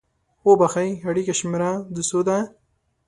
اوبښئ! 0.45 0.89
اړیکې 1.09 1.33
شمیره 1.39 1.71
د 1.95 1.97
څو 2.09 2.19
ده؟ 2.27 2.37